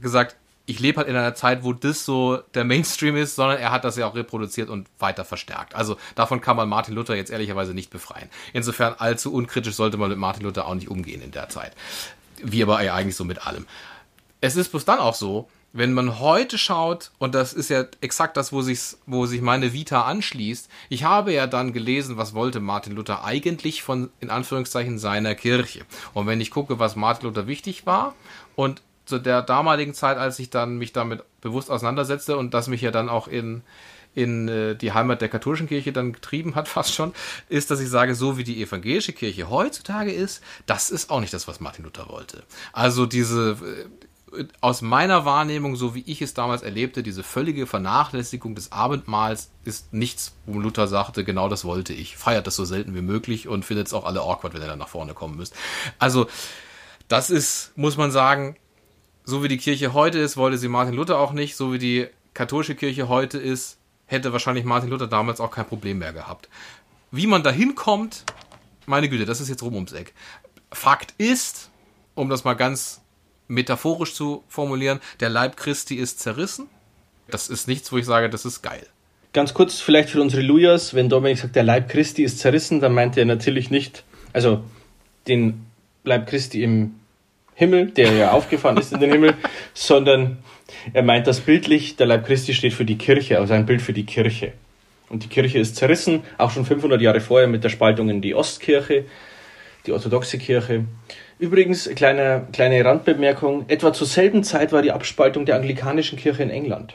[0.00, 3.70] gesagt, ich lebe halt in einer Zeit, wo das so der Mainstream ist, sondern er
[3.70, 5.74] hat das ja auch reproduziert und weiter verstärkt.
[5.74, 8.30] Also davon kann man Martin Luther jetzt ehrlicherweise nicht befreien.
[8.52, 11.72] Insofern allzu unkritisch sollte man mit Martin Luther auch nicht umgehen in der Zeit.
[12.42, 13.66] Wie aber eigentlich so mit allem.
[14.40, 18.36] Es ist bloß dann auch so, wenn man heute schaut, und das ist ja exakt
[18.36, 22.60] das, wo sich, wo sich meine Vita anschließt, ich habe ja dann gelesen, was wollte
[22.60, 25.84] Martin Luther eigentlich von, in Anführungszeichen, seiner Kirche.
[26.14, 28.14] Und wenn ich gucke, was Martin Luther wichtig war
[28.54, 32.80] und zu der damaligen Zeit, als ich dann mich damit bewusst auseinandersetzte und das mich
[32.80, 33.62] ja dann auch in,
[34.14, 37.12] in äh, die Heimat der katholischen Kirche dann getrieben hat, fast schon,
[37.48, 41.34] ist, dass ich sage, so wie die evangelische Kirche heutzutage ist, das ist auch nicht
[41.34, 42.42] das, was Martin Luther wollte.
[42.72, 43.88] Also diese, äh,
[44.60, 49.92] aus meiner Wahrnehmung, so wie ich es damals erlebte, diese völlige Vernachlässigung des Abendmahls ist
[49.92, 52.16] nichts, wo Luther sagte, genau das wollte ich.
[52.16, 54.78] Feiert das so selten wie möglich und findet es auch alle awkward, wenn ihr dann
[54.78, 55.54] nach vorne kommen müsst.
[55.98, 56.26] Also,
[57.08, 58.56] das ist, muss man sagen,
[59.24, 61.56] so wie die Kirche heute ist, wollte sie Martin Luther auch nicht.
[61.56, 65.98] So wie die katholische Kirche heute ist, hätte wahrscheinlich Martin Luther damals auch kein Problem
[65.98, 66.48] mehr gehabt.
[67.10, 68.24] Wie man da hinkommt,
[68.86, 70.12] meine Güte, das ist jetzt rum ums Eck.
[70.72, 71.70] Fakt ist,
[72.14, 73.00] um das mal ganz
[73.48, 76.68] metaphorisch zu formulieren, der Leib Christi ist zerrissen.
[77.28, 78.86] Das ist nichts, wo ich sage, das ist geil.
[79.32, 82.94] Ganz kurz vielleicht für unsere Lujas, wenn Dominik sagt, der Leib Christi ist zerrissen, dann
[82.94, 84.62] meint er natürlich nicht, also
[85.26, 85.66] den
[86.04, 86.94] Leib Christi im
[87.54, 89.34] Himmel, der ja aufgefahren ist in den Himmel,
[89.72, 90.38] sondern
[90.92, 93.92] er meint das bildlich, der Leib Christi steht für die Kirche, also ein Bild für
[93.92, 94.52] die Kirche.
[95.08, 98.34] Und die Kirche ist zerrissen, auch schon 500 Jahre vorher mit der Spaltung in die
[98.34, 99.04] Ostkirche,
[99.86, 100.84] die orthodoxe Kirche.
[101.38, 106.50] Übrigens, kleine, kleine Randbemerkung, etwa zur selben Zeit war die Abspaltung der anglikanischen Kirche in
[106.50, 106.94] England.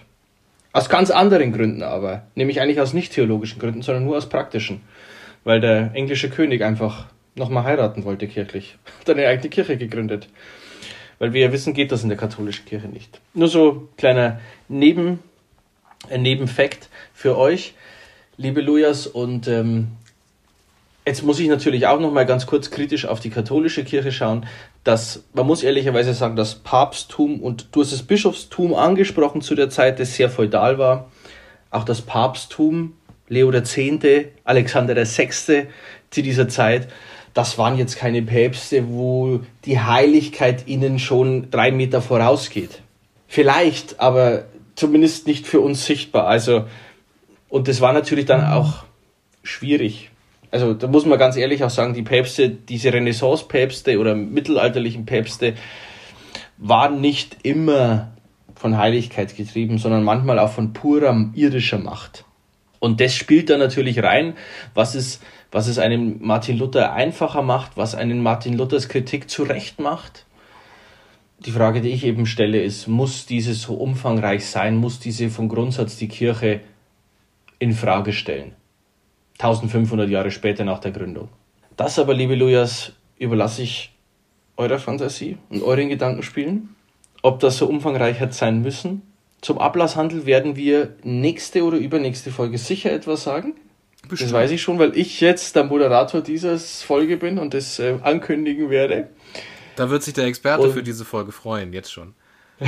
[0.71, 4.81] Aus ganz anderen Gründen aber, nämlich eigentlich aus nicht theologischen Gründen, sondern nur aus praktischen.
[5.43, 8.77] Weil der englische König einfach nochmal heiraten wollte kirchlich.
[8.99, 10.27] Hat eine eigene Kirche gegründet.
[11.17, 13.19] Weil wir ja wissen, geht das in der katholischen Kirche nicht.
[13.33, 14.39] Nur so kleiner
[14.69, 15.19] Neben,
[16.09, 17.73] ein Nebenfakt für euch,
[18.37, 19.97] liebe Lujas, und ähm,
[21.09, 24.45] Jetzt muss ich natürlich auch noch mal ganz kurz kritisch auf die katholische Kirche schauen.
[24.83, 29.71] Dass, man muss ehrlicherweise sagen, das Papsttum und du hast das Bischofstum angesprochen zu der
[29.71, 31.09] Zeit, das sehr feudal war.
[31.71, 32.93] Auch das Papsttum,
[33.27, 33.75] Leo X.,
[34.43, 35.67] Alexander VI.
[36.11, 36.89] zu dieser Zeit,
[37.39, 42.81] das waren jetzt keine Päpste, wo die Heiligkeit ihnen schon drei Meter vorausgeht.
[43.27, 44.43] Vielleicht, aber
[44.75, 46.27] zumindest nicht für uns sichtbar.
[46.27, 46.65] Also,
[47.47, 48.83] und das war natürlich dann auch
[49.43, 50.11] schwierig
[50.51, 55.53] also da muss man ganz ehrlich auch sagen, die Päpste, diese Renaissance-Päpste oder mittelalterlichen Päpste
[56.57, 58.11] waren nicht immer
[58.55, 62.25] von Heiligkeit getrieben, sondern manchmal auch von purer irdischer Macht.
[62.79, 64.35] Und das spielt da natürlich rein,
[64.73, 65.19] was es,
[65.51, 70.25] was es einem Martin Luther einfacher macht, was einen Martin Luthers Kritik zurecht macht.
[71.39, 74.75] Die Frage, die ich eben stelle, ist, muss dieses so umfangreich sein?
[74.75, 76.61] Muss diese vom Grundsatz die Kirche
[77.59, 78.53] in Frage stellen?
[79.39, 81.29] 1500 Jahre später nach der Gründung.
[81.77, 83.93] Das aber, liebe Lujas, überlasse ich
[84.57, 86.75] eurer Fantasie und euren Gedankenspielen.
[87.21, 89.01] Ob das so umfangreich hat sein müssen.
[89.41, 93.53] Zum Ablasshandel werden wir nächste oder übernächste Folge sicher etwas sagen.
[94.07, 94.31] Bestimmt.
[94.31, 97.97] Das weiß ich schon, weil ich jetzt der Moderator dieser Folge bin und das äh,
[98.01, 99.09] ankündigen werde.
[99.75, 102.13] Da wird sich der Experte und für diese Folge freuen, jetzt schon.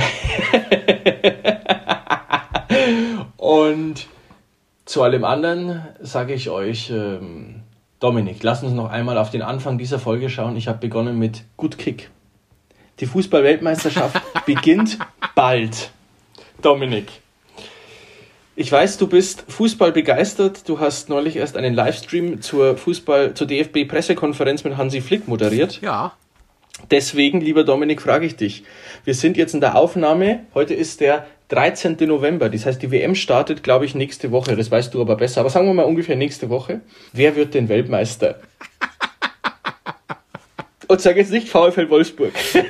[3.36, 4.06] und
[4.84, 7.62] zu allem anderen sage ich euch, ähm,
[7.98, 10.56] Dominik, lass uns noch einmal auf den Anfang dieser Folge schauen.
[10.56, 12.10] Ich habe begonnen mit Good Kick.
[13.00, 14.98] Die Fußball-Weltmeisterschaft beginnt
[15.34, 15.92] bald.
[16.60, 17.21] Dominik,
[18.54, 20.68] Ich weiß, du bist Fußball begeistert.
[20.68, 25.80] Du hast neulich erst einen Livestream zur Fußball, zur DFB-Pressekonferenz mit Hansi Flick moderiert.
[25.80, 26.12] Ja.
[26.90, 28.64] Deswegen, lieber Dominik, frage ich dich.
[29.04, 30.40] Wir sind jetzt in der Aufnahme.
[30.52, 31.96] Heute ist der 13.
[32.00, 32.50] November.
[32.50, 34.54] Das heißt, die WM startet, glaube ich, nächste Woche.
[34.54, 35.40] Das weißt du aber besser.
[35.40, 36.82] Aber sagen wir mal ungefähr nächste Woche.
[37.14, 38.38] Wer wird denn Weltmeister?
[40.88, 42.32] Und sag jetzt nicht VfL Wolfsburg.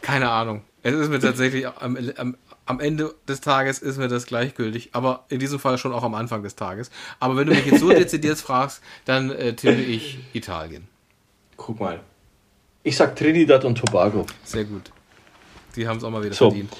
[0.00, 0.62] Keine Ahnung.
[0.86, 5.24] Es ist mir tatsächlich am, am, am Ende des Tages ist mir das gleichgültig, aber
[5.28, 6.90] in diesem Fall schon auch am Anfang des Tages.
[7.20, 10.88] Aber wenn du mich jetzt so dezidiert fragst, dann äh, tippe ich Italien.
[11.56, 12.00] Guck mal.
[12.82, 14.26] Ich sag Trinidad und Tobago.
[14.44, 14.90] Sehr gut.
[15.76, 16.50] Die haben es auch mal wieder So.
[16.50, 16.72] verdient.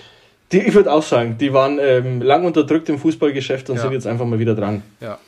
[0.53, 3.83] Die, ich würde auch sagen, die waren ähm, lang unterdrückt im Fußballgeschäft und Ja.
[3.83, 4.83] sind jetzt einfach mal wieder dran.
[5.01, 5.19] Ja.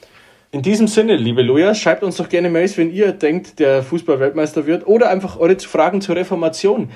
[0.53, 4.67] In diesem Sinne, liebe Loja, schreibt uns doch gerne Mails, wenn ihr denkt, der Fußball-Weltmeister
[4.67, 6.91] wird oder einfach eure Fragen zur Reformation.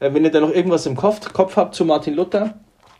[0.00, 2.58] Äh, wenn ihr da noch irgendwas im Kopf, Kopf habt zu Martin Luther.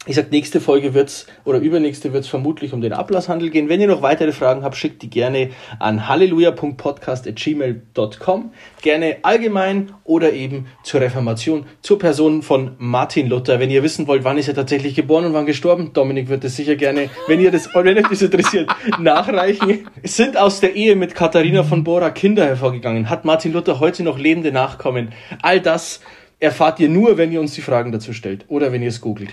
[0.09, 3.69] Ich sag, nächste Folge wird's oder übernächste wird's vermutlich um den Ablasshandel gehen.
[3.69, 8.53] Wenn ihr noch weitere Fragen habt, schickt die gerne an halleluja.podcast.gmail.com.
[8.83, 13.59] Gerne allgemein oder eben zur Reformation, zur Person von Martin Luther.
[13.59, 16.55] Wenn ihr wissen wollt, wann ist er tatsächlich geboren und wann gestorben, Dominik wird das
[16.55, 19.89] sicher gerne, wenn ihr das, wenn euch das interessiert, nachreichen.
[20.05, 23.11] Es sind aus der Ehe mit Katharina von Bora Kinder hervorgegangen.
[23.11, 25.13] Hat Martin Luther heute noch lebende Nachkommen?
[25.43, 25.99] All das
[26.39, 29.31] erfahrt ihr nur, wenn ihr uns die Fragen dazu stellt oder wenn ihr es googelt.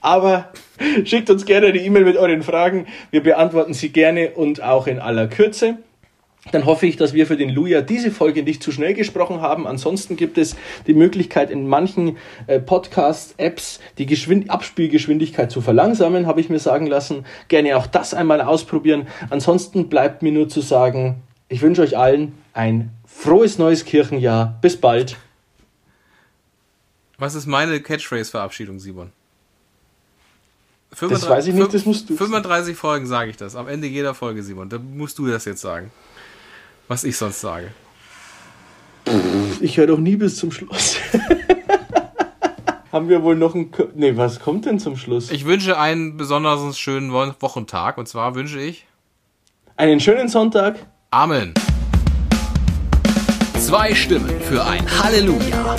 [0.00, 0.52] Aber
[1.04, 2.86] schickt uns gerne eine E-Mail mit euren Fragen.
[3.10, 5.78] Wir beantworten sie gerne und auch in aller Kürze.
[6.50, 9.64] Dann hoffe ich, dass wir für den Luja diese Folge nicht zu schnell gesprochen haben.
[9.64, 10.56] Ansonsten gibt es
[10.88, 12.16] die Möglichkeit, in manchen
[12.48, 17.26] äh, Podcast-Apps die Geschwind Abspielgeschwindigkeit zu verlangsamen, habe ich mir sagen lassen.
[17.46, 19.06] Gerne auch das einmal ausprobieren.
[19.30, 24.58] Ansonsten bleibt mir nur zu sagen, ich wünsche euch allen ein frohes neues Kirchenjahr.
[24.60, 25.16] Bis bald.
[27.22, 29.12] Was ist meine Catchphrase-Verabschiedung, Simon?
[30.90, 33.54] Das weiß ich nicht, das musst du 35 Folgen sage ich das.
[33.54, 34.68] Am Ende jeder Folge, Simon.
[34.68, 35.92] Da musst du das jetzt sagen.
[36.88, 37.70] Was ich sonst sage.
[39.60, 40.96] Ich höre doch nie bis zum Schluss.
[42.90, 43.70] Haben wir wohl noch ein...
[43.94, 45.30] Nee, was kommt denn zum Schluss?
[45.30, 47.98] Ich wünsche einen besonders schönen Wo- Wochentag.
[47.98, 48.84] Und zwar wünsche ich
[49.76, 50.74] Einen schönen Sonntag.
[51.12, 51.54] Amen.
[53.60, 55.76] Zwei Stimmen für ein Halleluja.